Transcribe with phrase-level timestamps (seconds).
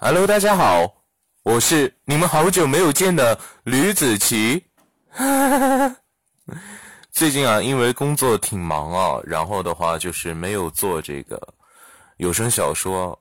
[0.00, 0.94] Hello，大家好，
[1.42, 4.64] 我是你们好久没有见的吕子琪。
[7.10, 11.52] 最近啊，因为工作挺忙啊，然后的话就是没有做这个
[12.18, 13.20] 有声小说。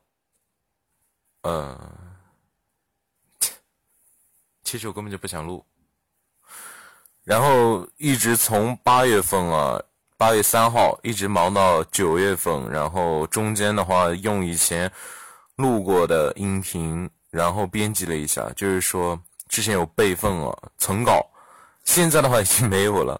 [1.41, 1.75] 嗯，
[4.63, 5.65] 其实我根本就不想录。
[7.23, 9.81] 然后一直从八月份啊。
[10.19, 14.91] 八月三号一直忙到九月份，然后中间的话用以前
[15.57, 21.25] 录过的音频，然后编辑了一下，就是说之前有备份啊存稿，
[21.83, 23.19] 现在的话已经没有了。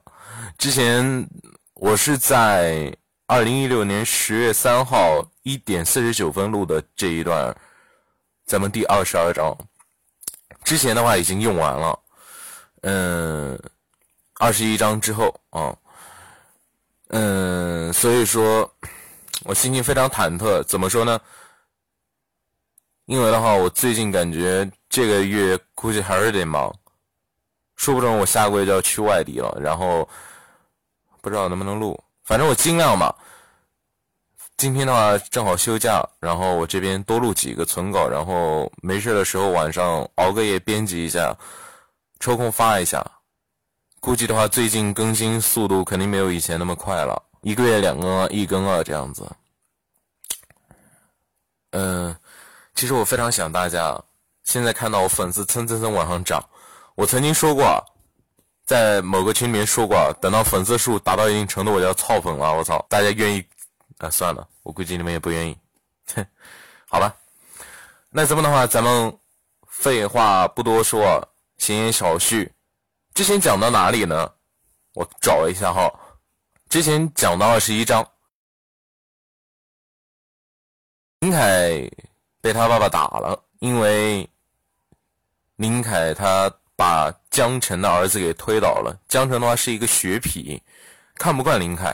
[0.58, 1.28] 之前
[1.74, 7.56] 我是在二零一六年十月三号一点四十九分录的这一段，
[8.46, 9.56] 咱们第二十二章，
[10.64, 12.00] 之前的话已经用完了，
[12.82, 13.60] 嗯，
[14.36, 15.76] 二十一章之后啊。
[17.10, 18.70] 嗯，所以说，
[19.46, 20.62] 我心情非常忐忑。
[20.64, 21.18] 怎么说呢？
[23.08, 26.74] 因为的话，我最近感觉这个月估计还是得忙，
[27.78, 29.58] 说不准我下个月就要去外地了。
[29.62, 30.08] 然后
[31.22, 33.16] 不知道能不能录，反正我尽量吧。
[34.58, 41.34] 今天的话正好休假，然后我这边多录几个存稿，然后没事的时候晚上熬个夜编辑一下，
[42.20, 43.06] 抽空发一下。
[44.02, 49.26] 估计的话，最近更新速度肯定没有以前那么快了，一个月两更，一更啊这样子。
[51.72, 52.16] 嗯，
[52.78, 54.00] 其实我非常想大家，
[54.44, 56.48] 现在看到我粉丝蹭蹭蹭往上涨，
[56.94, 57.84] 我曾经说过，
[58.66, 62.54] 在某个群里面说过，等到粉丝数达到一定程度，我就要操粉了。
[62.54, 63.44] 我操，大家愿意？
[63.98, 65.58] 啊，算了，我估计你们也不愿意。
[66.14, 66.24] 哼，
[66.88, 67.16] 好吧，
[68.12, 69.18] 那咱们的话，咱们
[69.66, 72.54] 废话不多说，闲言少叙。
[73.16, 74.32] 之前讲到哪里呢？
[74.94, 75.92] 我找一下哈。
[76.70, 78.08] 之前讲到二十一章，
[81.22, 81.90] 林凯
[82.48, 84.26] 被他爸爸打了，因为
[85.58, 88.98] 林凯他把江辰的儿子给推倒了。
[89.10, 90.58] 江辰的话是一个学痞，
[91.16, 91.94] 看不惯林凯，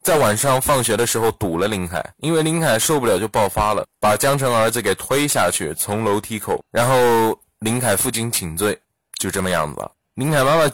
[0.00, 8.80] 在晚上放学的时候堵了林凯，因为林凯受不了就爆发了，把江辰儿子给推下去，从楼梯口，然后林凯父亲请罪，
[9.18, 9.90] 就这么样子。
[10.14, 10.72] 林凯妈妈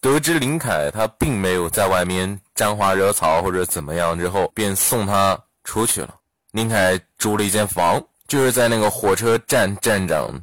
[0.00, 6.16] 得知林凯他并没有在外面沾花惹草或者怎么样之后，便送他出去了。
[6.50, 10.40] 林凯租了一间房，就是在那个火车站站长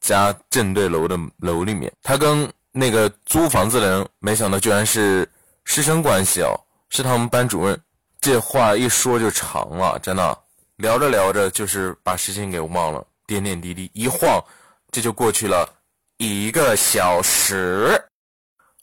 [0.00, 1.92] 家正对楼的楼里面。
[2.02, 5.30] 他跟那个租房子的人，没想到居然是
[5.64, 6.58] 师生关系哦，
[6.88, 7.78] 是他们班主任。
[8.22, 10.38] 这话一说就长了，真的
[10.76, 14.42] 聊着聊着就是把时间给忘了，点点滴滴一晃，
[14.90, 15.68] 这就过去了。
[16.16, 18.02] 一个小时，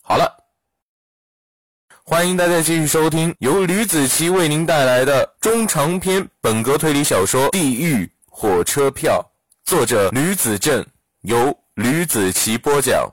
[0.03, 0.31] 好了，
[2.03, 9.23] 欢迎大家继续收听由吕子奇为您带来的中长篇本格推理小说《地狱火车票》，
[9.69, 10.83] 作者吕子正，
[11.21, 13.07] 由吕子奇播讲。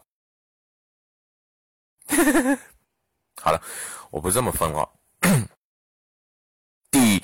[3.36, 3.62] 好了，
[4.10, 4.90] 我不这么分了。
[6.90, 7.22] 第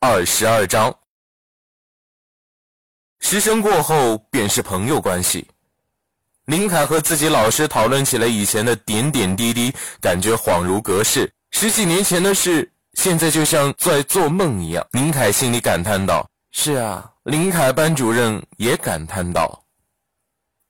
[0.00, 0.92] 二十二章，
[3.20, 5.48] 师生过后便是朋友关系。
[6.46, 11.32] 林凯和自己老师讨论起了以前的点点滴滴，感觉恍如隔世。
[11.52, 14.84] 十几年前的事，现在就像在做梦一样。
[14.90, 16.28] 林凯心里感叹道
[16.58, 19.62] ：“是啊。”林凯班主任也感叹道：“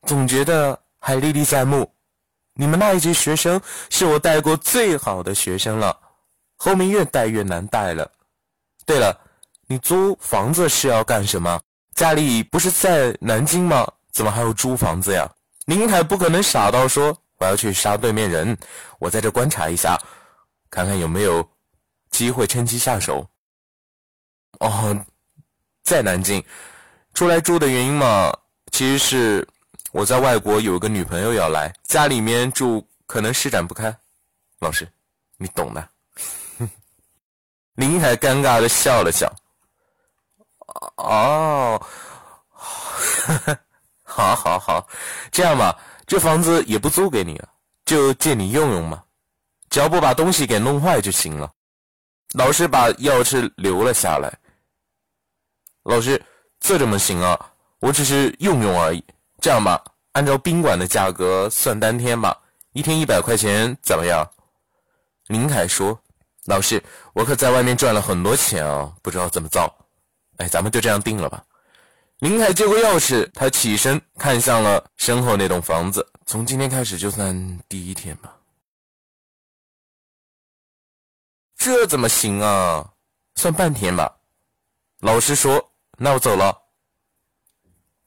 [0.09, 1.89] 总觉得还历历在目。
[2.55, 5.97] 你们那一级学生是我带过最好的学生了，
[6.57, 8.11] 后面越带越难带了。
[8.85, 9.17] 对了，
[9.67, 11.61] 你租房子是要干什么？
[11.95, 13.87] 家里不是在南京吗？
[14.11, 15.31] 怎么还要租房子呀？”
[15.67, 18.57] 林凯不可能傻到说我要去杀对面人，
[18.99, 19.97] 我在这观察一下，
[20.71, 21.47] 看看有没有
[22.11, 23.29] 机会趁机下手。
[24.61, 24.97] 哦，
[25.87, 26.43] 在南京
[27.15, 28.37] 出来住的原因嘛，
[28.73, 29.49] 其实是
[29.93, 33.97] 我在外国有个女朋友要来，家里面住可能施展不开。
[34.59, 34.87] 老师，
[35.37, 35.89] 你懂的。
[37.77, 39.33] 林海尴尬的笑了笑。
[40.97, 41.81] 哦。
[44.03, 44.89] 好，好，好，
[45.31, 47.49] 这样吧，这房子也不租给你了，
[47.85, 49.05] 就借你用用嘛，
[49.71, 51.53] 只要不把东西给弄坏就行了。
[52.33, 54.37] 老师把钥匙留了下来。
[55.87, 56.21] 老师，
[56.59, 57.39] 这怎么行啊？
[57.79, 59.05] 我只是用用而已。
[59.41, 62.37] 这样吧，按照宾馆的价格算单天吧，
[62.73, 64.29] 一天一百块钱，怎么样？
[65.29, 65.99] 林凯说
[66.47, 69.73] ：“老师，我可在外面赚了很多钱啊，不知道怎么造。
[70.39, 71.45] 哎，咱们就这样定了吧。”
[72.21, 76.05] 林凯接过钥匙，他起身看向了身后那栋房子。
[76.25, 78.35] 从今天开始，就算第一天吧。
[81.57, 82.93] 这怎么行啊？
[83.35, 84.17] 算半天吧。
[85.01, 86.57] 老师说：“那我走了。”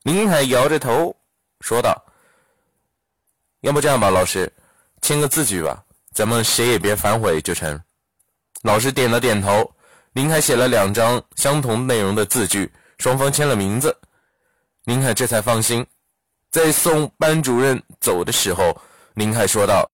[0.04, 1.16] 林海摇着头
[1.62, 1.96] 说道
[3.62, 4.52] ：“要不这样吧，老师，
[5.02, 5.84] 签个字据吧，
[6.14, 7.80] 咱们谁也别反悔就成。”
[8.64, 9.70] 老师点了点头。
[10.14, 13.96] 林海写了两张相同内容的字据，双方签了名字。
[14.86, 15.86] 林海这才放心。
[16.50, 18.76] 在送班主任走的时候，
[19.14, 19.88] 林海说道：“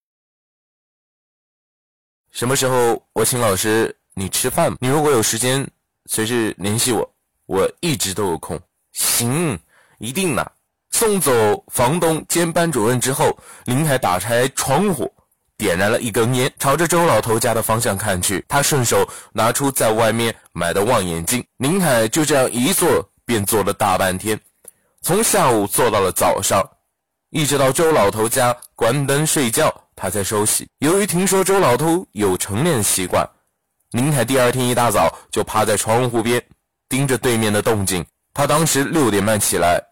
[2.32, 4.74] 什么时候我请老师你吃饭？
[4.80, 5.70] 你如果有时间，
[6.06, 7.14] 随时联系我，
[7.46, 8.60] 我一直都有空。”
[8.92, 9.58] 行，
[9.98, 10.52] 一定的。
[10.90, 15.12] 送走房东兼班主任之后，林凯打开窗户，
[15.58, 18.42] 点燃了一根烟，朝着周老头家的方向看去。
[18.48, 21.44] 他顺手拿出在外面买的望远镜。
[21.58, 24.40] 林凯就这样一坐便坐了大半天。
[25.02, 26.66] 从下午坐到了早上，
[27.28, 30.66] 一直到周老头家关灯睡觉，他才收洗。
[30.78, 33.28] 由于听说周老头有晨练习惯，
[33.90, 36.42] 林凯第二天一大早就趴在窗户边，
[36.88, 38.04] 盯着对面的动静。
[38.34, 39.82] 他当时六点半起来，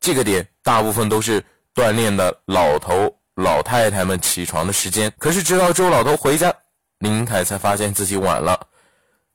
[0.00, 1.44] 这个点大部分都是
[1.74, 5.12] 锻炼的老头老太太们起床的时间。
[5.18, 6.54] 可是直到周老头回家，
[6.98, 8.58] 林凯才发现自己晚了。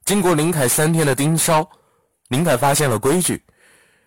[0.05, 1.67] 经过林凯三天的盯梢，
[2.29, 3.43] 林凯发现了规矩。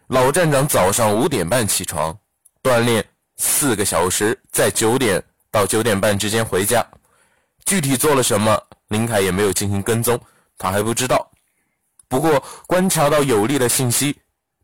[0.09, 2.15] 老站长早上五点半起床，
[2.62, 3.05] 锻炼
[3.37, 6.85] 四个小时，在九点到九点半之间回家。
[7.65, 10.21] 具体做了什么，林凯也没有进行跟踪，
[10.59, 11.31] 他还不知道。
[12.12, 14.14] 不过观察到有利的信息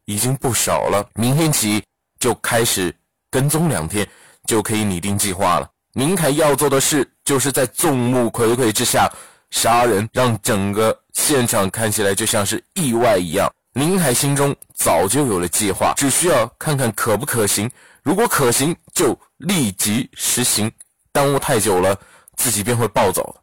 [0.05, 1.83] 已经不少了，明天起
[2.21, 2.95] 就开始
[3.31, 4.07] 跟踪两天，
[4.45, 5.67] 就可以拟定计划了。
[5.95, 9.11] 林凯要做的事，就是在众目睽睽之下
[9.49, 13.51] 杀人，让整个现场看起来就像是意外一样。
[13.73, 17.71] 林凯心中早就有了计划，只需要看看可不可行。
[18.03, 20.69] 如果可行，就立即实行；
[21.13, 21.99] 耽误太久了，
[22.37, 23.35] 自己便会暴走。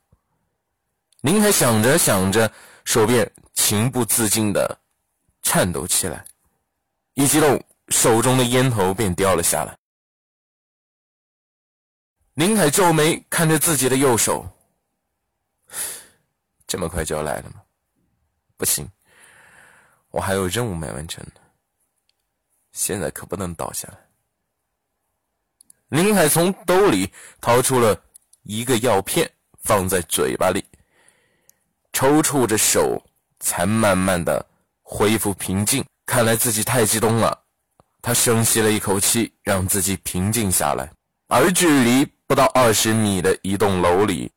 [1.21, 2.51] 林凯想着想着，
[2.83, 4.79] 手便情不自禁地
[5.41, 6.23] 颤抖起来，
[7.15, 9.77] 一激动，手中的烟头便掉了下来。
[12.35, 14.47] 林凯皱眉看着自己的右手，
[16.67, 17.61] 这么快就要来了吗？
[18.57, 18.89] 不行。
[20.11, 21.41] 我还有任务没完成呢，
[22.71, 23.97] 现在可不能倒下来。
[25.89, 27.11] 林海从兜里
[27.41, 28.01] 掏出了
[28.43, 29.29] 一个药片，
[29.61, 30.63] 放在嘴巴里，
[31.91, 33.01] 抽搐着手
[33.45, 34.43] 才慢慢的
[34.81, 35.85] 恢复平静。
[36.05, 37.37] 看来自己太激动了，
[38.01, 40.89] 他深吸了一口气，让自己平静下来。
[41.27, 44.31] 而距离不到二十米的一栋楼里，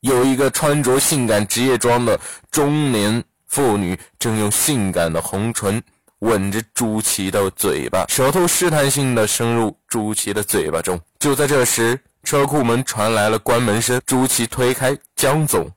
[0.00, 2.18] 有一个穿着性感职业装的
[2.50, 3.22] 中年。
[3.52, 5.82] 妇女正用性感的红唇
[6.20, 10.98] 吻着朱祁的嘴巴，舌头试探性的伸入朱祁的嘴巴中。
[11.18, 14.00] 就在这时，车库门传来了关门声。
[14.06, 15.70] 朱祁推开江总，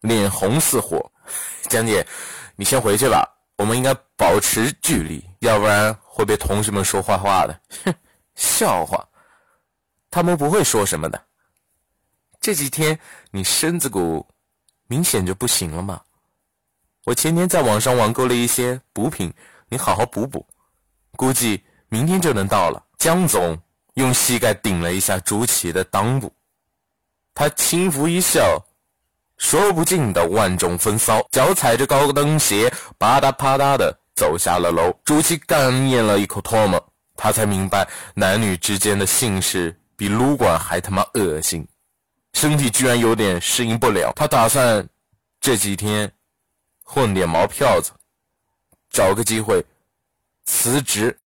[0.00, 1.10] 脸红似火
[1.68, 2.06] ：“江姐，
[2.56, 7.94] 你先回去吧，我们应该保持距离，要不然会被同学们说坏话的。”哼，
[8.34, 9.06] 笑话，
[10.10, 11.22] 他们不会说什么的。
[12.40, 12.98] 这几天
[13.30, 14.26] 你身子骨
[14.86, 16.00] 明显就不行了嘛。
[17.04, 19.32] 我前天在网上网购了一些补品，
[19.68, 20.46] 你好好补补，
[21.16, 22.82] 估计明天就能到了。
[22.98, 23.58] 江总
[23.94, 26.32] 用膝盖顶了一下朱祁的裆部，
[27.34, 28.62] 他轻抚一笑，
[29.40, 34.94] 说不尽的万种风骚，脚踩着高跟鞋，啪嗒啪嗒的走下了楼。
[35.04, 41.66] 朱祁干咽了一口唾沫，他才明白男女之间的性事比撸管还他妈恶心，
[42.34, 44.12] 身体居然有点适应不了。
[44.14, 44.86] 他打算
[45.40, 46.12] 这几天。
[46.92, 47.92] 混点毛票子，
[48.90, 49.64] 找个机会
[50.44, 51.16] 辞职，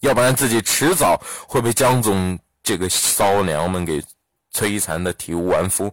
[0.00, 1.18] 要不然自己迟早
[1.48, 4.04] 会被江总这个骚娘们给
[4.52, 5.90] 摧残的体无完肤。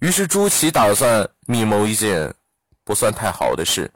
[0.00, 2.32] 于是朱祁打算密谋一件
[2.84, 3.90] 不算太好的事，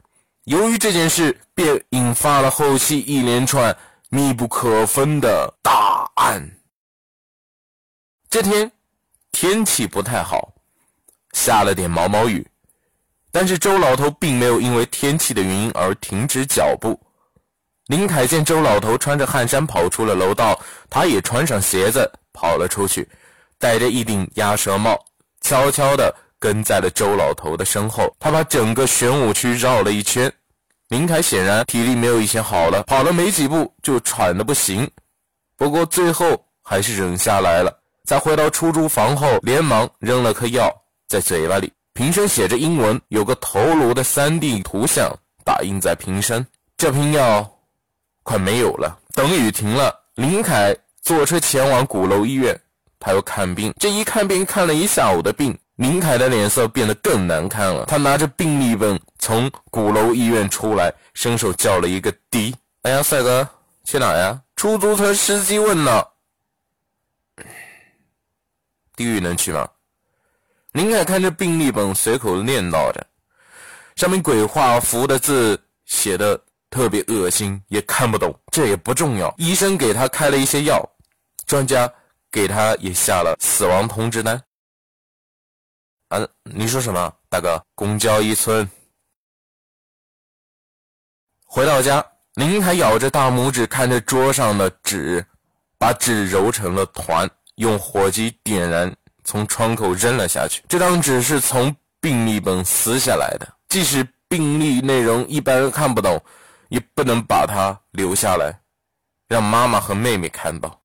[0.45, 3.75] 由于这件事便引发了后期一连串
[4.09, 6.57] 密不可分的大案。
[8.29, 8.71] 这天
[9.31, 10.53] 天气不太好，
[11.33, 12.45] 下了点毛毛雨。
[13.31, 16.99] 但是周老头并没有因为天气的原因而停止脚步。
[17.87, 23.07] 林凯见周老头穿着汗衫跑出了楼道，他也穿上鞋子跑了出去，
[23.57, 24.97] 戴着一顶鸭舌帽，
[25.41, 28.15] 悄悄地跟在了周老头的身后。
[28.19, 30.31] 他把整个玄武区绕了一圈。
[30.89, 34.89] 林凯显然体力没有以前好了，跑了没几步就喘得不行。
[35.55, 37.77] 不过最后还是忍下来了。
[38.03, 40.69] 在回到出租房后，连忙扔了颗药
[41.07, 41.71] 在嘴巴里。
[41.93, 45.13] 瓶身写着英文，有个头颅的 3D 图像
[45.45, 46.45] 打印在瓶身。
[46.77, 47.47] 这瓶药
[48.23, 52.59] 快没有了，等雨停了，林凯坐车前往鼓楼医院，
[53.01, 53.73] 他要看病。
[53.79, 57.85] 这一看病看了一下午的病，林凯的脸色变得更难看了。
[57.87, 63.45] 他拿着病历本从鼓楼医院出来，伸手叫了一个的，哎呀，帅哥，
[63.83, 64.39] 去哪呀？
[64.55, 66.05] 出租车司机问呢。
[68.95, 69.67] 地狱能去吗？
[70.73, 73.05] 林凯看着病历本，随口念叨着，
[73.95, 76.39] 上面鬼画符的字写的
[76.69, 78.33] 特别恶心，也看不懂。
[78.51, 79.33] 这也不重要。
[79.37, 80.87] 医生给他开了一些药，
[81.47, 81.91] 专家
[82.31, 84.41] 给他也下了死亡通知单。
[86.07, 87.63] 啊，你说什么，大哥？
[87.75, 88.69] 公交一村。
[91.45, 95.25] 回到家，林凯咬着大拇指，看着桌上的纸，
[95.77, 98.91] 把纸揉成了团，用火机点燃。
[99.23, 100.63] 从窗口扔了下去。
[100.67, 106.19] 这张纸是从病历本撕下来的，即使病历内容一般人看不懂，
[106.69, 108.59] 也不能把它留下来，
[109.27, 110.80] 让妈妈和妹妹看到。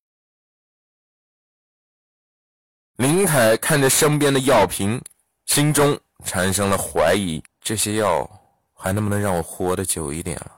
[2.97, 5.01] 林凯看着身边的药瓶，
[5.45, 8.29] 心中产生了怀疑：这些药
[8.73, 10.53] 还能不能让我活得久一点了？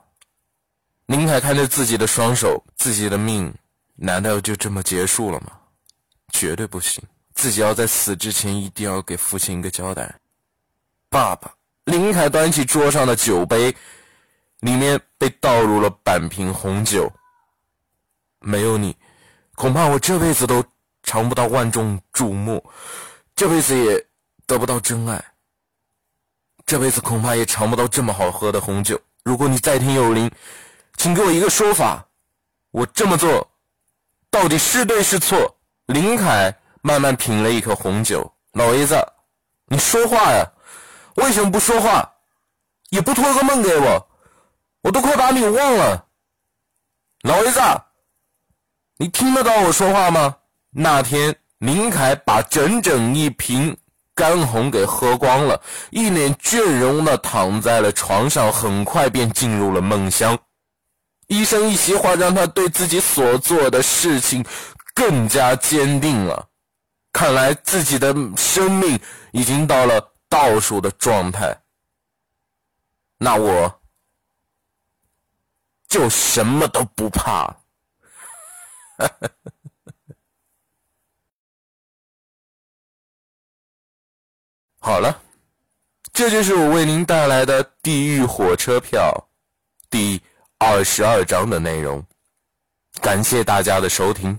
[1.06, 3.52] 林凯看着自己的双手，自己的命
[3.96, 5.52] 难道就这么结束了吗？
[6.32, 7.02] 绝对不行。
[7.34, 10.14] 自己要在死之前一定要给父亲一个交代。
[11.08, 11.52] 爸爸，
[11.84, 13.74] 林凯端起桌上的酒杯，
[14.60, 17.10] 里面被倒入了半瓶红酒。
[18.40, 18.96] 没有你，
[19.56, 20.64] 恐怕我这辈子都
[21.08, 22.62] 尝不到万众瞩目，
[23.34, 24.06] 这辈子也
[24.46, 25.24] 得不到真爱。
[26.66, 29.00] 这辈子恐怕也尝不到这么好喝的红酒。
[29.24, 30.30] 如果你在天有灵，
[30.98, 32.06] 请给我一个说法，
[32.72, 33.50] 我这么做
[34.30, 35.56] 到底是对是错？
[35.86, 36.54] 林凯。
[36.80, 38.94] 慢慢品了一口红酒，老爷子，
[39.66, 40.46] 你说话呀？
[41.16, 42.14] 为什么不说话？
[42.90, 44.08] 也不托个梦给我？
[44.82, 46.06] 我都快把你忘了。
[47.22, 47.60] 老爷子，
[48.98, 50.36] 你听得到我说话吗？
[50.80, 53.76] 那天，林凯把整整一瓶
[54.14, 60.38] 干红给喝光了，一脸倦容的躺在了床上，很快便进入了梦乡。
[61.26, 64.46] 医生一席话，让他对自己所做的事情
[64.94, 66.48] 更加坚定了。
[67.12, 69.00] 看来自己的生命
[69.32, 71.60] 已经到了倒数的状态，
[73.18, 73.80] 那我
[75.88, 77.56] 就什么都不怕。
[84.80, 85.20] 好了，
[86.12, 89.12] 这就是我为您带来的《地狱火车票》
[89.90, 90.20] 第
[90.58, 92.02] 二十二章的内容。
[93.02, 94.38] 感谢大家的收听。